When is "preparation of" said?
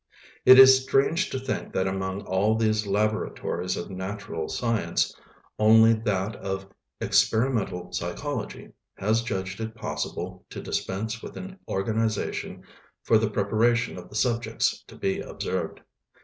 13.29-14.09